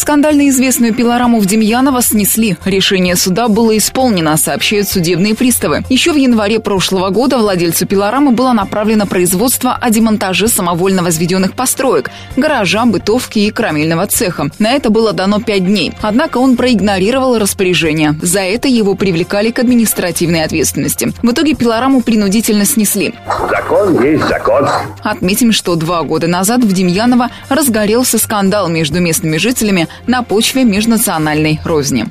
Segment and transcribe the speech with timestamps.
[0.00, 2.56] Скандально известную пилораму в Демьяново снесли.
[2.64, 5.84] Решение суда было исполнено, сообщают судебные приставы.
[5.90, 12.10] Еще в январе прошлого года владельцу пилорамы было направлено производство о демонтаже самовольно возведенных построек,
[12.34, 14.48] гаража, бытовки и крамельного цеха.
[14.58, 15.92] На это было дано пять дней.
[16.00, 18.14] Однако он проигнорировал распоряжение.
[18.22, 21.12] За это его привлекали к административной ответственности.
[21.22, 23.12] В итоге пилораму принудительно снесли.
[23.50, 24.66] Закон есть закон.
[25.02, 31.60] Отметим, что два года назад в Демьяново разгорелся скандал между местными жителями на почве межнациональной
[31.64, 32.06] розни.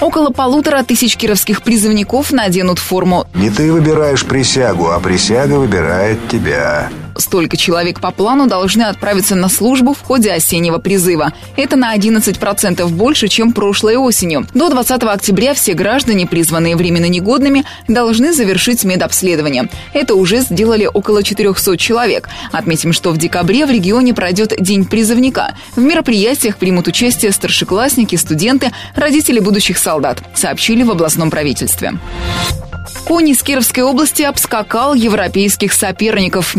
[0.00, 3.26] Около полутора тысяч кировских призывников наденут форму.
[3.34, 6.90] Не ты выбираешь присягу, а присяга выбирает тебя.
[7.16, 11.32] Столько человек по плану должны отправиться на службу в ходе осеннего призыва.
[11.56, 14.46] Это на 11% больше, чем прошлой осенью.
[14.54, 19.68] До 20 октября все граждане, призванные временно негодными, должны завершить медобследование.
[19.92, 22.28] Это уже сделали около 400 человек.
[22.52, 25.54] Отметим, что в декабре в регионе пройдет День призывника.
[25.76, 31.94] В мероприятиях примут участие старшеклассники, студенты, родители будущих солдат, сообщили в областном правительстве.
[33.04, 36.54] Конь из Кировской области обскакал европейских соперников.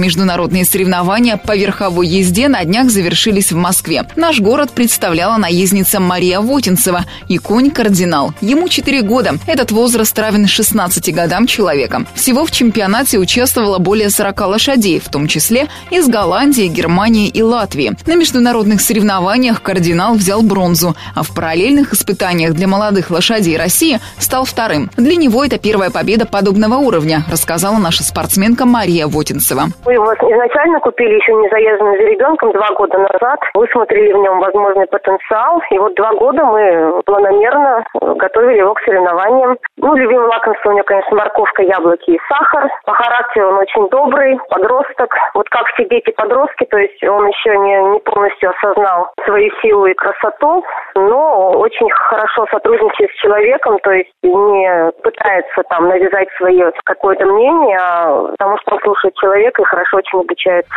[0.45, 4.03] Международные соревнования по верховой езде на днях завершились в Москве.
[4.15, 8.35] Наш город представляла наездница Мария Вотинцева и конь-кардинал.
[8.41, 9.37] Ему 4 года.
[9.47, 12.05] Этот возраст равен 16 годам человека.
[12.13, 17.93] Всего в чемпионате участвовало более 40 лошадей, в том числе из Голландии, Германии и Латвии.
[18.05, 24.45] На международных соревнованиях кардинал взял бронзу, а в параллельных испытаниях для молодых лошадей России стал
[24.45, 24.91] вторым.
[24.95, 29.69] Для него это первая победа подобного уровня, рассказала наша спортсменка Мария Вотинцева.
[29.85, 33.39] Мы его изначально купили еще не заезженным за ребенком два года назад.
[33.53, 35.61] Высмотрели в нем возможный потенциал.
[35.71, 39.57] И вот два года мы планомерно готовили его к соревнованиям.
[39.77, 42.69] Ну, любимое лакомство у него, конечно, морковка, яблоки и сахар.
[42.85, 45.15] По характеру он очень добрый, подросток.
[45.33, 49.93] Вот как все дети-подростки, то есть он еще не, не полностью осознал свою силу и
[49.93, 50.63] красоту,
[50.95, 57.77] но очень хорошо сотрудничает с человеком, то есть не пытается там навязать свое какое-то мнение,
[57.79, 60.71] а потому что он слушает человека и хорошо очень обучается.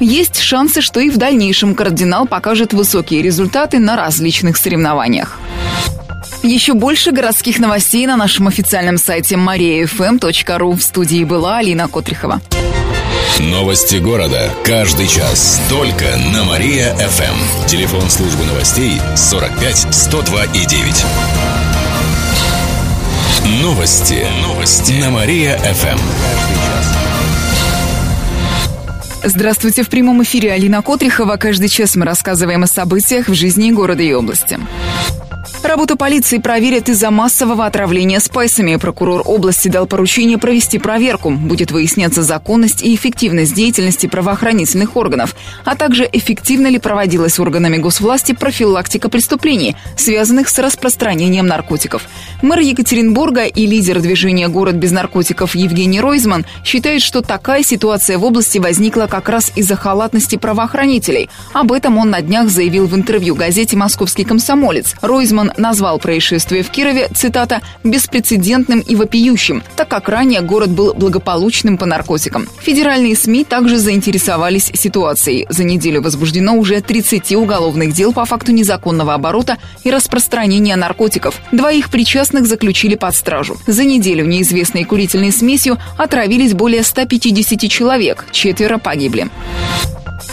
[0.00, 5.36] Есть шансы, что и в дальнейшем кардинал покажет высокие результаты на различных соревнованиях.
[6.42, 10.72] Еще больше городских новостей на нашем официальном сайте mariafm.ru.
[10.72, 12.40] В студии была Алина Котрихова.
[13.38, 14.50] Новости города.
[14.64, 15.60] Каждый час.
[15.68, 17.66] Только на Мария-ФМ.
[17.66, 21.04] Телефон службы новостей 45 102 и 9.
[23.62, 24.26] Новости.
[24.42, 24.92] Новости.
[24.92, 25.98] На Мария-ФМ.
[29.22, 29.82] Здравствуйте.
[29.82, 31.36] В прямом эфире Алина Котрихова.
[31.36, 34.58] Каждый час мы рассказываем о событиях в жизни города и области.
[35.78, 38.74] Работу полиции проверят из-за массового отравления спайсами.
[38.74, 41.30] Прокурор области дал поручение провести проверку.
[41.30, 48.32] Будет выясняться законность и эффективность деятельности правоохранительных органов, а также эффективно ли проводилась органами госвласти
[48.32, 52.08] профилактика преступлений, связанных с распространением наркотиков.
[52.42, 58.24] Мэр Екатеринбурга и лидер движения «Город без наркотиков» Евгений Ройзман считает, что такая ситуация в
[58.24, 61.30] области возникла как раз из-за халатности правоохранителей.
[61.52, 64.96] Об этом он на днях заявил в интервью газете «Московский комсомолец».
[65.02, 71.76] Ройзман назвал происшествие в Кирове, цитата, «беспрецедентным и вопиющим», так как ранее город был благополучным
[71.76, 72.48] по наркотикам.
[72.62, 75.46] Федеральные СМИ также заинтересовались ситуацией.
[75.50, 81.34] За неделю возбуждено уже 30 уголовных дел по факту незаконного оборота и распространения наркотиков.
[81.52, 83.58] Двоих причастных заключили под стражу.
[83.66, 89.28] За неделю неизвестной курительной смесью отравились более 150 человек, четверо погибли.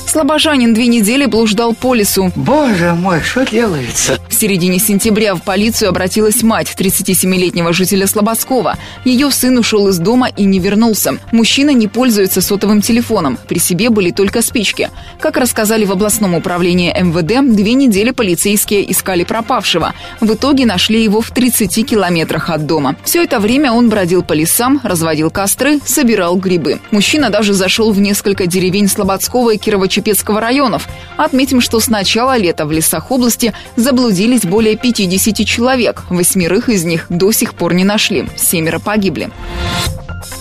[0.07, 2.31] Слобожанин две недели блуждал по лесу.
[2.35, 4.19] Боже мой, что делается?
[4.29, 8.77] В середине сентября в полицию обратилась мать 37-летнего жителя Слободского.
[9.03, 11.17] Ее сын ушел из дома и не вернулся.
[11.31, 13.37] Мужчина не пользуется сотовым телефоном.
[13.47, 14.89] При себе были только спички.
[15.19, 19.93] Как рассказали в областном управлении МВД, две недели полицейские искали пропавшего.
[20.21, 22.95] В итоге нашли его в 30 километрах от дома.
[23.03, 26.79] Все это время он бродил по лесам, разводил костры, собирал грибы.
[26.91, 30.89] Мужчина даже зашел в несколько деревень Слободского и кирово Чепецкого районов.
[31.15, 36.03] Отметим, что с начала лета в лесах области заблудились более 50 человек.
[36.09, 38.27] Восьмерых из них до сих пор не нашли.
[38.35, 39.29] Семеро погибли.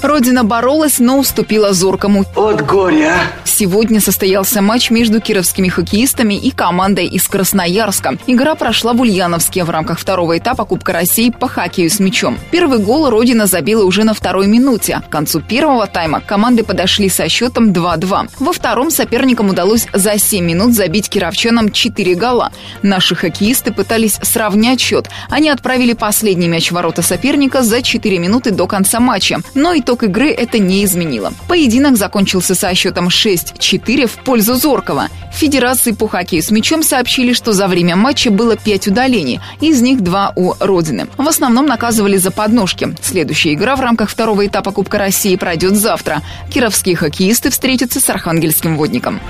[0.02, 2.25] Родина боролась, но уступила зоркому.
[2.36, 3.16] От горя.
[3.44, 8.19] Сегодня состоялся матч между кировскими хоккеистами и командой из Красноярска.
[8.26, 12.36] Игра прошла в Ульяновске в рамках второго этапа Кубка России по хоккею с мячом.
[12.50, 15.02] Первый гол Родина забила уже на второй минуте.
[15.06, 18.31] К концу первого тайма команды подошли со счетом 2-2.
[18.40, 22.50] Во втором соперникам удалось за 7 минут забить кировчанам 4 гола.
[22.82, 25.08] Наши хоккеисты пытались сравнять счет.
[25.31, 29.40] Они отправили последний мяч в ворота соперника за 4 минуты до конца матча.
[29.54, 31.32] Но итог игры это не изменило.
[31.49, 35.09] Поединок закончился со счетом 6-4 в пользу Зоркова.
[35.32, 40.03] Федерации по хоккею с мячом сообщили, что за время матча было 5 удалений, из них
[40.03, 41.06] 2 у Родины.
[41.17, 42.94] В основном наказывали за подножки.
[43.03, 46.23] Следующая игра в рамках второго этапа Кубка России пройдет завтра.
[46.53, 49.20] Кировские хоккеисты встретятся с архангельским водником.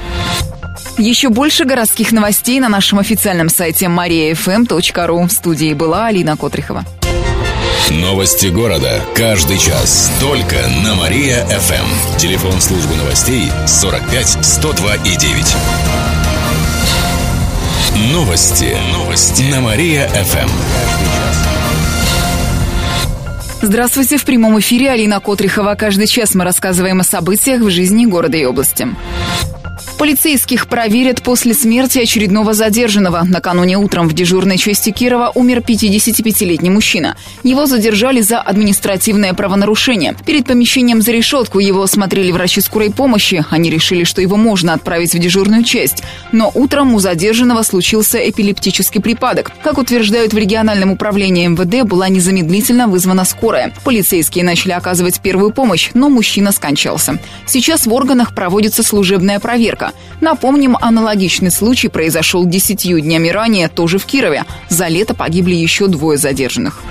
[0.99, 5.29] Еще больше городских новостей на нашем официальном сайте mariafm.ru.
[5.29, 6.85] В студии была Алина Котрихова.
[7.91, 9.05] Новости города.
[9.15, 10.11] Каждый час.
[10.19, 12.17] Только на Мария-ФМ.
[12.17, 15.57] Телефон службы новостей 45 102 и 9.
[18.11, 18.75] Новости.
[18.91, 19.43] Новости.
[19.43, 20.49] На Мария-ФМ.
[23.61, 24.17] Здравствуйте.
[24.17, 25.75] В прямом эфире Алина Котрихова.
[25.75, 28.89] Каждый час мы рассказываем о событиях в жизни города и области.
[30.05, 33.23] Полицейских проверят после смерти очередного задержанного.
[33.27, 37.17] Накануне утром в дежурной части Кирова умер 55-летний мужчина.
[37.43, 40.15] Его задержали за административное правонарушение.
[40.27, 43.47] Перед помещением за решетку его осмотрели врачи скорой помощи.
[43.49, 46.03] Они решили, что его можно отправить в дежурную часть.
[46.33, 49.53] Но утром у задержанного случился эпилептический припадок.
[49.63, 53.73] Как утверждают в региональном управлении МВД, была незамедлительно вызвана скорая.
[53.85, 57.19] Полицейские начали оказывать первую помощь, но мужчина скончался.
[57.47, 59.93] Сейчас в органах проводится служебная проверка.
[60.21, 64.45] Напомним, аналогичный случай произошел десятью днями ранее, тоже в Кирове.
[64.69, 66.83] За лето погибли еще двое задержанных.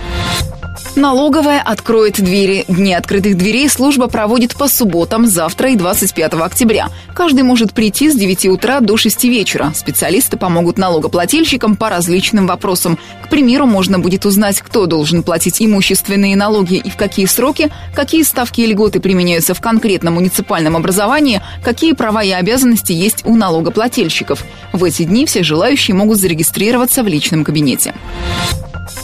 [0.95, 2.65] Налоговая откроет двери.
[2.67, 6.89] Дни открытых дверей служба проводит по субботам, завтра и 25 октября.
[7.15, 9.73] Каждый может прийти с 9 утра до 6 вечера.
[9.75, 12.99] Специалисты помогут налогоплательщикам по различным вопросам.
[13.23, 18.21] К примеру, можно будет узнать, кто должен платить имущественные налоги и в какие сроки, какие
[18.21, 24.45] ставки и льготы применяются в конкретном муниципальном образовании, какие права и обязанности есть у налогоплательщиков.
[24.73, 27.95] В эти дни все желающие могут зарегистрироваться в личном кабинете.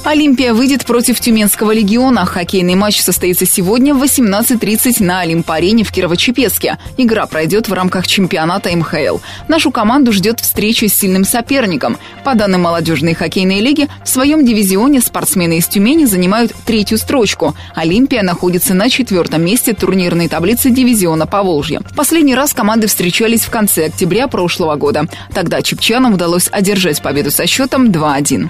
[0.03, 2.25] Олимпия выйдет против Тюменского легиона.
[2.25, 6.77] Хоккейный матч состоится сегодня в 18.30 на Олимп-арене в Кирово-Чепецке.
[6.97, 9.19] Игра пройдет в рамках чемпионата МХЛ.
[9.47, 11.97] Нашу команду ждет встреча с сильным соперником.
[12.23, 17.55] По данным молодежной хоккейной лиги, в своем дивизионе спортсмены из Тюмени занимают третью строчку.
[17.75, 21.81] Олимпия находится на четвертом месте турнирной таблицы дивизиона Поволжья.
[21.95, 25.07] Последний раз команды встречались в конце октября прошлого года.
[25.33, 28.49] Тогда чепчанам удалось одержать победу со счетом 2-1.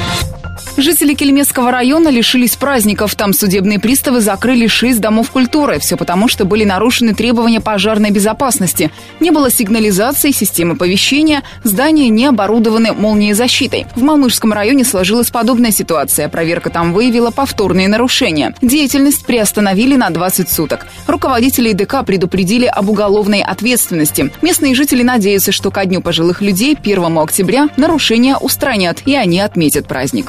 [0.77, 3.15] Жители Кельмесского района лишились праздников.
[3.15, 5.79] Там судебные приставы закрыли шесть домов культуры.
[5.79, 8.89] Все потому, что были нарушены требования пожарной безопасности.
[9.19, 13.85] Не было сигнализации, системы оповещения, здания не оборудованы молниезащитой.
[13.95, 16.29] В Малмышском районе сложилась подобная ситуация.
[16.29, 18.55] Проверка там выявила повторные нарушения.
[18.61, 20.87] Деятельность приостановили на 20 суток.
[21.05, 24.31] Руководители ИДК предупредили об уголовной ответственности.
[24.41, 29.87] Местные жители надеются, что ко Дню пожилых людей 1 октября нарушения устранят, и они отметят
[29.87, 30.27] праздник.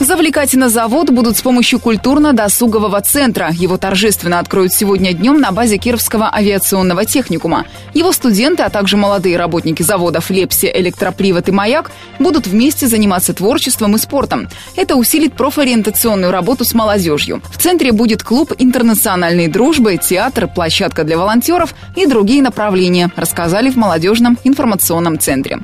[0.00, 3.50] Завлекать на завод будут с помощью культурно-досугового центра.
[3.52, 7.64] Его торжественно откроют сегодня днем на базе Кировского авиационного техникума.
[7.94, 13.96] Его студенты, а также молодые работники заводов «Лепси», «Электропривод» и «Маяк» будут вместе заниматься творчеством
[13.96, 14.48] и спортом.
[14.76, 17.40] Это усилит профориентационную работу с молодежью.
[17.50, 23.76] В центре будет клуб интернациональной дружбы, театр, площадка для волонтеров и другие направления, рассказали в
[23.76, 25.60] молодежном информационном центре.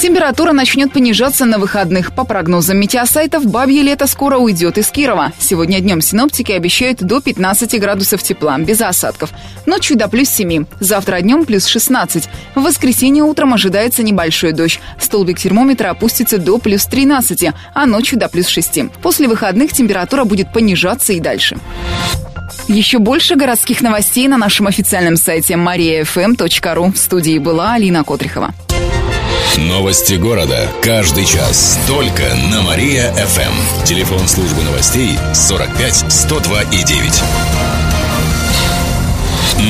[0.00, 2.14] Температура начнет понижаться на выходных.
[2.14, 5.32] По прогнозам метеосайтов, бабье лето скоро уйдет из Кирова.
[5.38, 9.30] Сегодня днем синоптики обещают до 15 градусов тепла, без осадков.
[9.66, 10.66] Ночью до плюс 7.
[10.80, 12.28] Завтра днем плюс 16.
[12.54, 14.80] В воскресенье утром ожидается небольшой дождь.
[15.00, 18.92] Столбик термометра опустится до плюс 13, а ночью до плюс 6.
[19.02, 21.56] После выходных температура будет понижаться и дальше.
[22.68, 26.92] Еще больше городских новостей на нашем официальном сайте mariafm.ru.
[26.92, 28.54] В студии была Алина Котрихова.
[29.56, 30.70] Новости города.
[30.82, 31.78] Каждый час.
[31.86, 33.84] Только на Мария-ФМ.
[33.84, 37.22] Телефон службы новостей 45 102 и 9.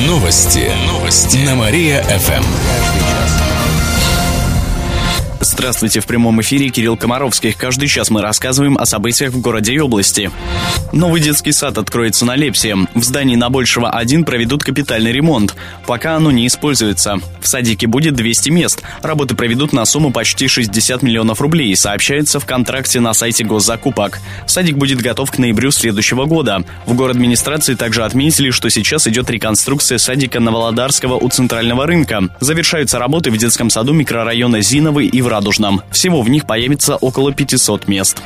[0.05, 0.69] Новости.
[0.87, 1.37] Новости.
[1.37, 3.46] На Мария-ФМ.
[5.49, 7.55] Здравствуйте, в прямом эфире Кирилл Комаровских.
[7.55, 10.29] Каждый час мы рассказываем о событиях в городе и области.
[10.91, 12.75] Новый детский сад откроется на Лепсе.
[12.93, 15.55] В здании на Большего 1 проведут капитальный ремонт.
[15.85, 17.19] Пока оно не используется.
[17.39, 18.83] В садике будет 200 мест.
[19.01, 24.19] Работы проведут на сумму почти 60 миллионов рублей, сообщается в контракте на сайте госзакупок.
[24.47, 26.65] Садик будет готов к ноябрю следующего года.
[26.85, 32.29] В город администрации также отметили, что сейчас идет реконструкция садика Новолодарского у центрального рынка.
[32.41, 35.83] Завершаются работы в детском саду микрорайона Зиновый и в Радужном.
[35.91, 38.23] Всего в них появится около 500 мест.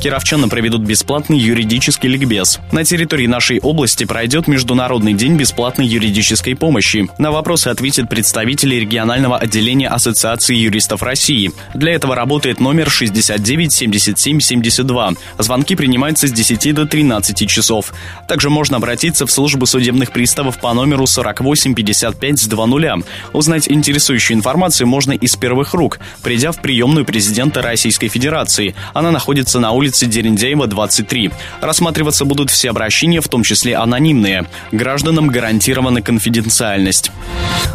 [0.00, 2.60] Кировчаны проведут бесплатный юридический ликбез.
[2.72, 7.08] На территории нашей области пройдет Международный день бесплатной юридической помощи.
[7.18, 11.52] На вопросы ответят представители регионального отделения Ассоциации юристов России.
[11.74, 15.10] Для этого работает номер 69 77 72.
[15.38, 17.92] Звонки принимаются с 10 до 13 часов.
[18.28, 23.04] Также можно обратиться в службу судебных приставов по номеру 48 55 20.
[23.34, 28.74] Узнать интересующую информацию можно из первых рук, придя в приемную президента Российской Федерации.
[28.94, 31.30] Она находится на улице Дерендяева, 23.
[31.60, 34.46] Рассматриваться будут все обращения, в том числе анонимные.
[34.72, 37.10] Гражданам гарантирована конфиденциальность.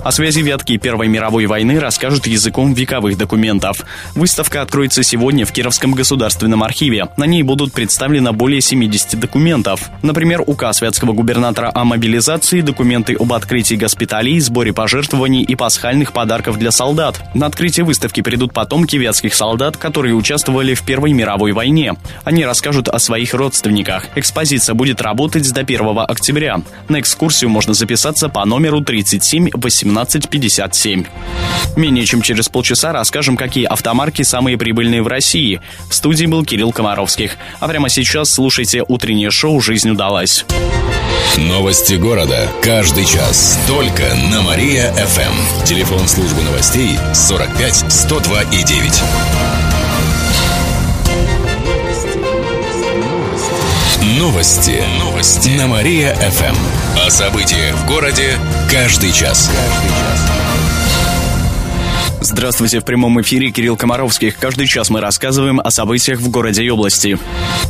[0.03, 3.85] О связи Вятки и Первой мировой войны расскажут языком вековых документов.
[4.15, 7.07] Выставка откроется сегодня в Кировском государственном архиве.
[7.17, 9.91] На ней будут представлены более 70 документов.
[10.01, 16.57] Например, указ вятского губернатора о мобилизации, документы об открытии госпиталей, сборе пожертвований и пасхальных подарков
[16.57, 17.21] для солдат.
[17.35, 21.93] На открытие выставки придут потомки вятских солдат, которые участвовали в Первой мировой войне.
[22.23, 24.07] Они расскажут о своих родственниках.
[24.15, 26.61] Экспозиция будет работать до 1 октября.
[26.89, 31.05] На экскурсию можно записаться по номеру 37 18 57.
[31.75, 35.61] Менее чем через полчаса расскажем, какие автомарки самые прибыльные в России.
[35.89, 37.37] В студии был Кирилл Комаровских.
[37.59, 40.45] А прямо сейчас слушайте утреннее шоу «Жизнь удалась».
[41.37, 42.49] Новости города.
[42.61, 43.57] Каждый час.
[43.65, 45.63] Только на Мария-ФМ.
[45.63, 49.03] Телефон службы новостей 45 102 и 9.
[54.17, 54.83] Новости.
[54.99, 55.49] Новости.
[55.49, 56.55] На Мария-ФМ.
[57.05, 58.37] О событиях в городе
[58.69, 59.49] каждый час.
[59.49, 60.50] Каждый час.
[62.23, 64.37] Здравствуйте, в прямом эфире Кирилл Комаровских.
[64.37, 67.17] Каждый час мы рассказываем о событиях в городе и области.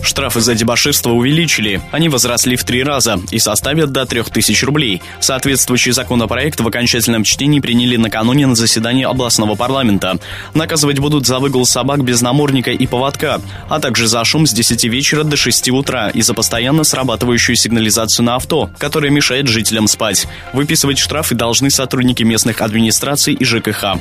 [0.03, 1.79] Штрафы за дебоширство увеличили.
[1.91, 5.01] Они возросли в три раза и составят до 3000 рублей.
[5.21, 10.19] Соответствующий законопроект в окончательном чтении приняли накануне на заседании областного парламента.
[10.53, 13.39] Наказывать будут за выгул собак без намордника и поводка,
[13.69, 18.25] а также за шум с 10 вечера до 6 утра и за постоянно срабатывающую сигнализацию
[18.25, 20.27] на авто, которая мешает жителям спать.
[20.51, 23.95] Выписывать штрафы должны сотрудники местных администраций и ЖКХ.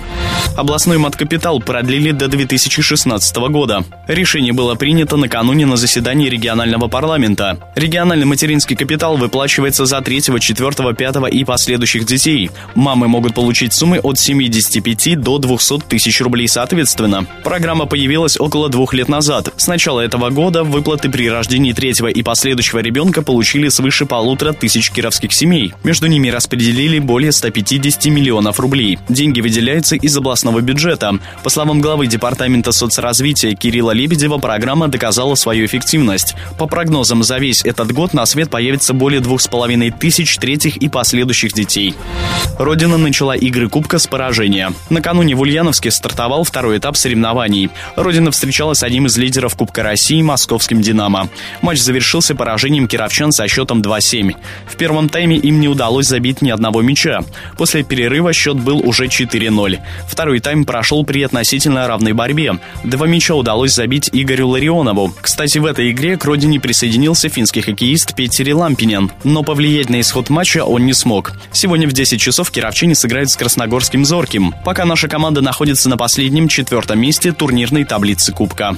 [0.56, 3.85] Областной маткапитал продлили до 2016 года.
[4.09, 7.59] Решение было принято накануне на заседании регионального парламента.
[7.76, 12.50] Региональный материнский капитал выплачивается за 3, 4, 5 и последующих детей.
[12.75, 17.26] Мамы могут получить суммы от 75 до 200 тысяч рублей соответственно.
[17.44, 19.52] Программа появилась около двух лет назад.
[19.56, 24.90] С начала этого года выплаты при рождении третьего и последующего ребенка получили свыше полутора тысяч
[24.90, 25.75] кировских семей.
[25.85, 28.99] Между ними распределили более 150 миллионов рублей.
[29.09, 31.18] Деньги выделяются из областного областного бюджета.
[31.42, 36.37] По словам главы Департамента соцразвития Кирилла Лебедева, программа доказала свою эффективность.
[36.56, 40.76] По прогнозам, за весь этот год на свет появится более двух с половиной тысяч третьих
[40.76, 41.96] и последующих детей.
[42.60, 44.72] Родина начала игры Кубка с поражения.
[44.88, 47.70] Накануне в Ульяновске стартовал второй этап соревнований.
[47.96, 51.28] Родина встречалась с одним из лидеров Кубка России– московским «Динамо».
[51.60, 54.37] Матч завершился поражением кировчан со счетом 2-7.
[54.68, 57.22] В первом тайме им не удалось забить ни одного мяча.
[57.58, 59.80] После перерыва счет был уже 4-0.
[60.20, 62.58] Второй тайм прошел при относительно равной борьбе.
[62.84, 65.14] Два мяча удалось забить Игорю Ларионову.
[65.18, 70.28] Кстати, в этой игре к родине присоединился финский хоккеист Петери Лампинен, но повлиять на исход
[70.28, 71.32] матча он не смог.
[71.52, 76.48] Сегодня в 10 часов кировчане сыграют с красногорским «Зорким», пока наша команда находится на последнем
[76.48, 78.76] четвертом месте турнирной таблицы Кубка.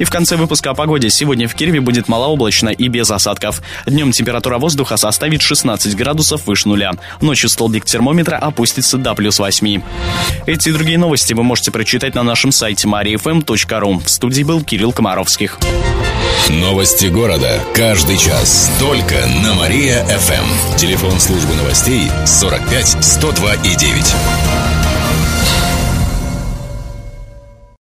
[0.00, 1.08] И в конце выпуска о погоде.
[1.08, 3.62] Сегодня в Киеве будет малооблачно и без осадков.
[3.86, 6.92] Днем температура воздуха составит 16 градусов выше нуля.
[7.20, 9.82] Ночью столбик термометра опустится до плюс 8.
[10.46, 14.02] Эти эти и другие новости вы можете прочитать на нашем сайте mariafm.ru.
[14.02, 15.58] В студии был Кирилл Комаровских.
[16.48, 17.60] Новости города.
[17.74, 18.70] Каждый час.
[18.80, 20.76] Только на Мария-ФМ.
[20.78, 24.73] Телефон службы новостей 45 102 и 9.